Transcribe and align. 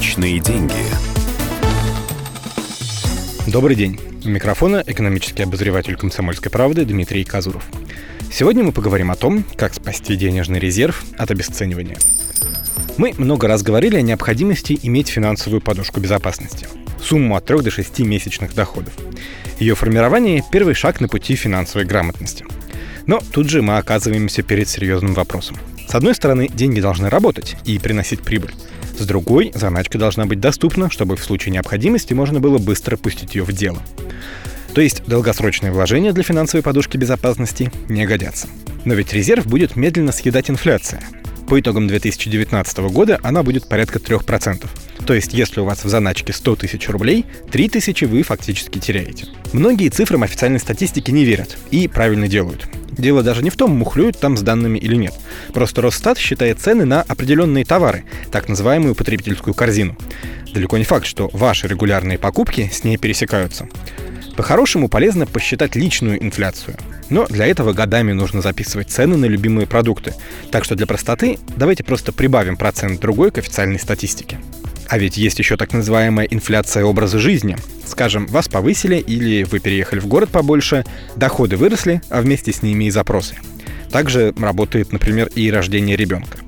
Личные 0.00 0.40
деньги. 0.40 0.72
Добрый 3.46 3.76
день. 3.76 4.00
У 4.24 4.28
микрофона 4.30 4.82
экономический 4.86 5.42
обозреватель 5.42 5.94
«Комсомольской 5.94 6.50
правды» 6.50 6.86
Дмитрий 6.86 7.22
Казуров. 7.22 7.62
Сегодня 8.32 8.64
мы 8.64 8.72
поговорим 8.72 9.10
о 9.10 9.14
том, 9.14 9.44
как 9.56 9.74
спасти 9.74 10.16
денежный 10.16 10.58
резерв 10.58 11.04
от 11.18 11.30
обесценивания. 11.30 11.98
Мы 12.96 13.12
много 13.18 13.46
раз 13.46 13.62
говорили 13.62 13.96
о 13.96 14.00
необходимости 14.00 14.78
иметь 14.84 15.08
финансовую 15.08 15.60
подушку 15.60 16.00
безопасности. 16.00 16.66
Сумму 17.02 17.36
от 17.36 17.44
3 17.44 17.60
до 17.60 17.70
6 17.70 17.98
месячных 17.98 18.54
доходов. 18.54 18.94
Ее 19.58 19.74
формирование– 19.74 20.42
первый 20.50 20.72
шаг 20.72 21.02
на 21.02 21.08
пути 21.08 21.36
финансовой 21.36 21.86
грамотности. 21.86 22.46
Но 23.04 23.20
тут 23.34 23.50
же 23.50 23.60
мы 23.60 23.76
оказываемся 23.76 24.42
перед 24.42 24.66
серьезным 24.66 25.12
вопросом. 25.12 25.58
С 25.86 25.94
одной 25.94 26.14
стороны, 26.14 26.48
деньги 26.48 26.80
должны 26.80 27.10
работать 27.10 27.56
и 27.66 27.78
приносить 27.78 28.22
прибыль. 28.22 28.54
С 29.00 29.06
другой, 29.06 29.50
заначка 29.54 29.96
должна 29.96 30.26
быть 30.26 30.40
доступна, 30.40 30.90
чтобы 30.90 31.16
в 31.16 31.24
случае 31.24 31.54
необходимости 31.54 32.12
можно 32.12 32.38
было 32.38 32.58
быстро 32.58 32.98
пустить 32.98 33.34
ее 33.34 33.44
в 33.44 33.52
дело. 33.52 33.82
То 34.74 34.82
есть 34.82 35.04
долгосрочные 35.06 35.72
вложения 35.72 36.12
для 36.12 36.22
финансовой 36.22 36.62
подушки 36.62 36.98
безопасности 36.98 37.72
не 37.88 38.04
годятся. 38.04 38.48
Но 38.84 38.92
ведь 38.92 39.14
резерв 39.14 39.46
будет 39.46 39.74
медленно 39.74 40.12
съедать 40.12 40.50
инфляция. 40.50 41.00
По 41.50 41.58
итогам 41.58 41.88
2019 41.88 42.78
года 42.92 43.18
она 43.24 43.42
будет 43.42 43.66
порядка 43.66 43.98
3%. 43.98 44.68
То 45.04 45.14
есть, 45.14 45.34
если 45.34 45.58
у 45.58 45.64
вас 45.64 45.82
в 45.82 45.88
заначке 45.88 46.32
100 46.32 46.54
тысяч 46.54 46.88
рублей, 46.88 47.26
3 47.50 47.68
тысячи 47.68 48.04
вы 48.04 48.22
фактически 48.22 48.78
теряете. 48.78 49.26
Многие 49.52 49.88
цифрам 49.88 50.22
официальной 50.22 50.60
статистики 50.60 51.10
не 51.10 51.24
верят 51.24 51.58
и 51.72 51.88
правильно 51.88 52.28
делают. 52.28 52.68
Дело 52.92 53.24
даже 53.24 53.42
не 53.42 53.50
в 53.50 53.56
том, 53.56 53.72
мухлюют 53.72 54.16
там 54.20 54.36
с 54.36 54.42
данными 54.42 54.78
или 54.78 54.94
нет. 54.94 55.14
Просто 55.52 55.82
Росстат 55.82 56.18
считает 56.18 56.60
цены 56.60 56.84
на 56.84 57.02
определенные 57.02 57.64
товары, 57.64 58.04
так 58.30 58.48
называемую 58.48 58.94
потребительскую 58.94 59.52
корзину. 59.52 59.96
Далеко 60.54 60.78
не 60.78 60.84
факт, 60.84 61.04
что 61.04 61.30
ваши 61.32 61.66
регулярные 61.66 62.16
покупки 62.16 62.70
с 62.72 62.84
ней 62.84 62.96
пересекаются. 62.96 63.68
По-хорошему 64.36 64.88
полезно 64.88 65.26
посчитать 65.26 65.76
личную 65.76 66.22
инфляцию. 66.22 66.76
Но 67.08 67.26
для 67.26 67.46
этого 67.46 67.72
годами 67.72 68.12
нужно 68.12 68.40
записывать 68.40 68.90
цены 68.90 69.16
на 69.16 69.26
любимые 69.26 69.66
продукты. 69.66 70.14
Так 70.50 70.64
что 70.64 70.76
для 70.76 70.86
простоты 70.86 71.38
давайте 71.56 71.84
просто 71.84 72.12
прибавим 72.12 72.56
процент 72.56 73.00
другой 73.00 73.30
к 73.30 73.38
официальной 73.38 73.78
статистике. 73.78 74.38
А 74.88 74.98
ведь 74.98 75.16
есть 75.16 75.38
еще 75.38 75.56
так 75.56 75.72
называемая 75.72 76.26
инфляция 76.26 76.84
образа 76.84 77.20
жизни. 77.20 77.56
Скажем, 77.86 78.26
вас 78.26 78.48
повысили 78.48 78.96
или 78.96 79.44
вы 79.44 79.60
переехали 79.60 80.00
в 80.00 80.06
город 80.06 80.30
побольше, 80.30 80.84
доходы 81.14 81.56
выросли, 81.56 82.02
а 82.10 82.20
вместе 82.20 82.52
с 82.52 82.62
ними 82.62 82.86
и 82.86 82.90
запросы. 82.90 83.36
Также 83.92 84.34
работает, 84.36 84.90
например, 84.90 85.28
и 85.34 85.48
рождение 85.48 85.96
ребенка. 85.96 86.38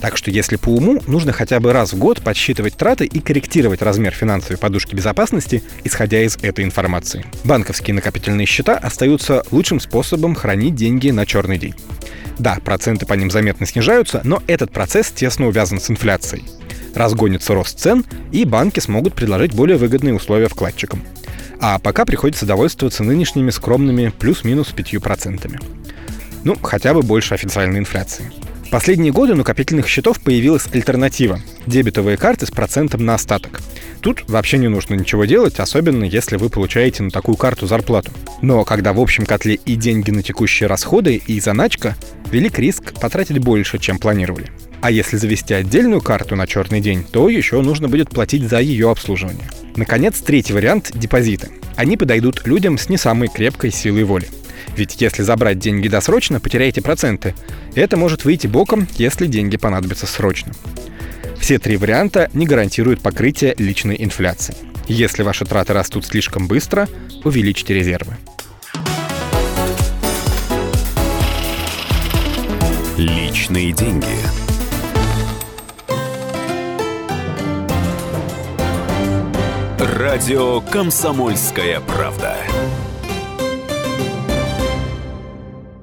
Так 0.00 0.16
что 0.16 0.30
если 0.30 0.56
по 0.56 0.68
уму, 0.68 1.02
нужно 1.06 1.32
хотя 1.32 1.58
бы 1.60 1.72
раз 1.72 1.92
в 1.92 1.98
год 1.98 2.22
подсчитывать 2.22 2.76
траты 2.76 3.04
и 3.04 3.20
корректировать 3.20 3.82
размер 3.82 4.12
финансовой 4.12 4.58
подушки 4.58 4.94
безопасности, 4.94 5.62
исходя 5.84 6.22
из 6.22 6.36
этой 6.40 6.64
информации. 6.64 7.24
Банковские 7.44 7.94
накопительные 7.94 8.46
счета 8.46 8.76
остаются 8.76 9.42
лучшим 9.50 9.80
способом 9.80 10.34
хранить 10.34 10.74
деньги 10.76 11.10
на 11.10 11.26
черный 11.26 11.58
день. 11.58 11.74
Да, 12.38 12.58
проценты 12.64 13.06
по 13.06 13.14
ним 13.14 13.30
заметно 13.30 13.66
снижаются, 13.66 14.20
но 14.24 14.42
этот 14.46 14.70
процесс 14.70 15.10
тесно 15.10 15.48
увязан 15.48 15.80
с 15.80 15.90
инфляцией. 15.90 16.44
Разгонится 16.94 17.54
рост 17.54 17.78
цен, 17.78 18.04
и 18.32 18.44
банки 18.44 18.80
смогут 18.80 19.14
предложить 19.14 19.52
более 19.52 19.76
выгодные 19.76 20.14
условия 20.14 20.48
вкладчикам. 20.48 21.02
А 21.60 21.80
пока 21.80 22.04
приходится 22.04 22.46
довольствоваться 22.46 23.02
нынешними 23.02 23.50
скромными 23.50 24.12
плюс-минус 24.16 24.72
5%. 24.74 25.60
Ну, 26.44 26.56
хотя 26.62 26.94
бы 26.94 27.02
больше 27.02 27.34
официальной 27.34 27.80
инфляции. 27.80 28.30
Последние 28.70 29.12
годы 29.12 29.32
у 29.32 29.36
накопительных 29.36 29.88
счетов 29.88 30.20
появилась 30.20 30.66
альтернатива– 30.70 31.40
дебетовые 31.66 32.18
карты 32.18 32.44
с 32.44 32.50
процентом 32.50 33.02
на 33.02 33.14
остаток. 33.14 33.62
Тут 34.02 34.28
вообще 34.28 34.58
не 34.58 34.68
нужно 34.68 34.92
ничего 34.94 35.24
делать, 35.24 35.58
особенно 35.58 36.04
если 36.04 36.36
вы 36.36 36.50
получаете 36.50 37.02
на 37.02 37.10
такую 37.10 37.38
карту 37.38 37.66
зарплату. 37.66 38.12
Но 38.42 38.64
когда 38.64 38.92
в 38.92 39.00
общем 39.00 39.24
котле 39.24 39.54
и 39.54 39.74
деньги 39.74 40.10
на 40.10 40.22
текущие 40.22 40.66
расходы, 40.66 41.16
и 41.16 41.40
заначка, 41.40 41.96
велик 42.30 42.58
риск 42.58 42.92
потратить 43.00 43.38
больше, 43.38 43.78
чем 43.78 43.98
планировали. 43.98 44.48
А 44.82 44.90
если 44.90 45.16
завести 45.16 45.54
отдельную 45.54 46.02
карту 46.02 46.36
на 46.36 46.46
черный 46.46 46.80
день, 46.80 47.04
то 47.10 47.30
еще 47.30 47.62
нужно 47.62 47.88
будет 47.88 48.10
платить 48.10 48.46
за 48.46 48.60
ее 48.60 48.90
обслуживание. 48.90 49.48
Наконец, 49.76 50.20
третий 50.20 50.52
вариант– 50.52 50.90
депозиты. 50.94 51.48
Они 51.74 51.96
подойдут 51.96 52.46
людям 52.46 52.76
с 52.76 52.90
не 52.90 52.98
самой 52.98 53.28
крепкой 53.28 53.72
силой 53.72 54.04
воли. 54.04 54.28
Ведь 54.76 55.00
если 55.00 55.22
забрать 55.22 55.58
деньги 55.58 55.88
досрочно, 55.88 56.40
потеряете 56.40 56.82
проценты. 56.82 57.34
Это 57.74 57.96
может 57.96 58.24
выйти 58.24 58.46
боком, 58.46 58.86
если 58.96 59.26
деньги 59.26 59.56
понадобятся 59.56 60.06
срочно. 60.06 60.52
Все 61.38 61.58
три 61.58 61.76
варианта 61.76 62.30
не 62.34 62.46
гарантируют 62.46 63.00
покрытие 63.00 63.54
личной 63.58 63.96
инфляции. 63.98 64.54
Если 64.86 65.22
ваши 65.22 65.44
траты 65.44 65.72
растут 65.72 66.06
слишком 66.06 66.48
быстро, 66.48 66.88
увеличьте 67.24 67.74
резервы. 67.74 68.16
Личные 72.96 73.72
деньги. 73.72 74.06
Радио 79.78 80.60
«Комсомольская 80.60 81.80
правда». 81.80 82.36